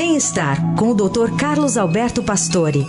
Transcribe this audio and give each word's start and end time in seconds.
Bem-estar 0.00 0.76
com 0.76 0.92
o 0.92 0.94
Dr. 0.94 1.36
Carlos 1.36 1.76
Alberto 1.76 2.22
Pastore. 2.22 2.86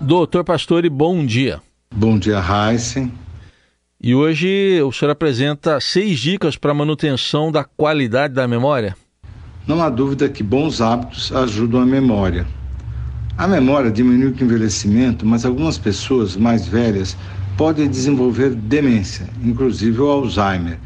Doutor 0.00 0.42
Pastore, 0.42 0.88
bom 0.88 1.26
dia. 1.26 1.60
Bom 1.94 2.18
dia, 2.18 2.40
Heisen. 2.40 3.12
E 4.02 4.14
hoje 4.14 4.80
o 4.80 4.90
senhor 4.90 5.10
apresenta 5.10 5.78
seis 5.82 6.18
dicas 6.18 6.56
para 6.56 6.72
manutenção 6.72 7.52
da 7.52 7.62
qualidade 7.62 8.32
da 8.32 8.48
memória. 8.48 8.96
Não 9.66 9.82
há 9.82 9.90
dúvida 9.90 10.30
que 10.30 10.42
bons 10.42 10.80
hábitos 10.80 11.30
ajudam 11.30 11.82
a 11.82 11.84
memória. 11.84 12.46
A 13.40 13.48
memória 13.48 13.90
diminui 13.90 14.32
com 14.32 14.42
o 14.42 14.44
envelhecimento, 14.44 15.24
mas 15.24 15.46
algumas 15.46 15.78
pessoas 15.78 16.36
mais 16.36 16.68
velhas 16.68 17.16
podem 17.56 17.88
desenvolver 17.88 18.50
demência, 18.50 19.30
inclusive 19.42 19.98
o 19.98 20.10
Alzheimer, 20.10 20.78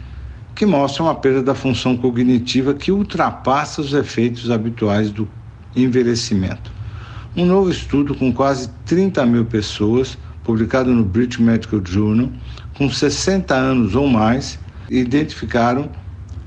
que 0.55 0.65
mostra 0.65 1.03
uma 1.03 1.17
perda 1.17 1.43
da 1.43 1.53
função 1.53 1.97
cognitiva 1.97 2.73
que 2.73 2.93
ultrapassa 2.93 3.81
os 3.81 3.93
efeitos 3.93 4.53
habituais 4.53 5.11
do 5.11 5.29
envelhecimento. 5.75 6.71
Um 7.37 7.45
novo 7.45 7.71
estudo 7.71 8.15
com 8.15 8.33
quase 8.33 8.71
30 8.87 9.27
mil 9.27 9.45
pessoas, 9.45 10.17
publicado 10.45 10.95
no 10.95 11.05
British 11.05 11.41
Medical 11.41 11.81
Journal, 11.85 12.31
com 12.79 12.89
60 12.89 13.53
anos 13.53 13.97
ou 13.97 14.07
mais, 14.07 14.61
identificaram 14.89 15.91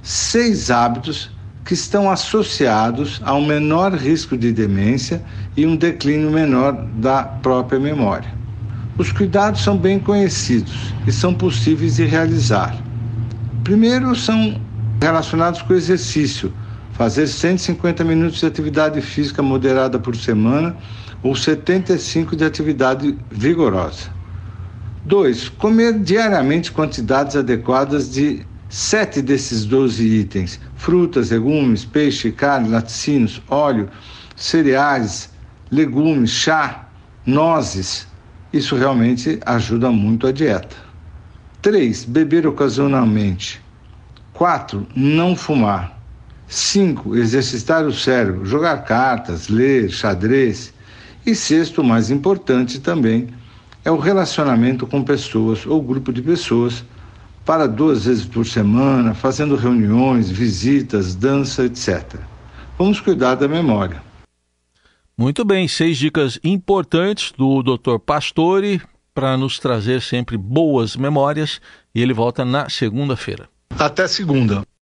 seis 0.01 0.71
hábitos 0.71 1.29
que 1.67 1.73
estão 1.73 2.09
associados 2.09 3.21
a 3.25 3.35
um 3.35 3.45
menor 3.45 3.93
risco 3.93 4.37
de 4.37 4.53
demência 4.53 5.21
e 5.55 5.65
um 5.65 5.75
declínio 5.75 6.31
menor 6.31 6.71
da 6.95 7.23
própria 7.23 7.77
memória. 7.77 8.33
Os 8.97 9.11
cuidados 9.11 9.61
são 9.61 9.77
bem 9.77 9.99
conhecidos 9.99 10.93
e 11.05 11.11
são 11.11 11.33
possíveis 11.33 11.97
de 11.97 12.05
realizar. 12.05 12.73
Primeiro, 13.65 14.15
são 14.15 14.61
relacionados 15.01 15.61
com 15.61 15.73
o 15.73 15.75
exercício, 15.75 16.53
fazer 16.93 17.27
150 17.27 18.01
minutos 18.05 18.39
de 18.39 18.45
atividade 18.45 19.01
física 19.01 19.43
moderada 19.43 19.99
por 19.99 20.15
semana 20.15 20.73
ou 21.21 21.35
75 21.35 22.33
de 22.33 22.45
atividade 22.45 23.17
vigorosa. 23.29 24.09
2. 25.03 25.49
Comer 25.49 25.99
diariamente 25.99 26.71
quantidades 26.71 27.35
adequadas 27.35 28.09
de 28.09 28.45
sete 28.69 29.21
desses 29.21 29.65
12 29.65 30.05
itens: 30.05 30.59
frutas, 30.75 31.31
legumes, 31.31 31.85
peixe, 31.85 32.31
carne, 32.31 32.69
laticínios, 32.69 33.41
óleo, 33.49 33.89
cereais, 34.35 35.29
legumes, 35.71 36.31
chá, 36.31 36.87
nozes. 37.25 38.07
Isso 38.51 38.75
realmente 38.75 39.39
ajuda 39.45 39.91
muito 39.91 40.27
a 40.27 40.31
dieta. 40.31 40.75
3. 41.61 42.05
Beber 42.05 42.47
ocasionalmente. 42.47 43.61
4. 44.33 44.87
Não 44.95 45.35
fumar. 45.35 45.99
5. 46.47 47.15
Exercitar 47.17 47.85
o 47.85 47.91
cérebro, 47.91 48.45
jogar 48.45 48.83
cartas, 48.85 49.49
ler, 49.49 49.89
xadrez. 49.89 50.73
E 51.25 51.35
sexto, 51.35 51.83
mais 51.83 52.09
importante 52.09 52.79
também, 52.79 53.27
é 53.83 53.91
o 53.91 53.97
relacionamento 53.97 54.87
com 54.87 55.03
pessoas 55.03 55.65
ou 55.65 55.81
grupo 55.81 56.13
de 56.13 56.21
pessoas 56.21 56.85
para 57.47 57.65
duas 57.65 58.03
vezes 58.03 58.25
por 58.25 58.45
semana, 58.45 59.13
fazendo 59.13 59.55
reuniões, 59.55 60.29
visitas, 60.29 61.15
dança, 61.15 61.63
etc. 61.63 62.19
Vamos 62.77 62.99
cuidar 62.99 63.35
da 63.35 63.47
memória. 63.47 64.03
Muito 65.17 65.45
bem, 65.45 65.65
seis 65.65 65.97
dicas 65.97 66.37
importantes 66.43 67.31
do 67.31 67.63
Dr. 67.63 67.99
Pastore 68.05 68.81
para 69.13 69.37
nos 69.37 69.59
trazer 69.59 70.01
sempre 70.01 70.35
boas 70.37 70.97
memórias 70.97 71.61
e 71.95 72.01
ele 72.01 72.13
volta 72.13 72.43
na 72.43 72.67
segunda-feira. 72.67 73.47
Até 73.79 74.09
segunda. 74.09 74.67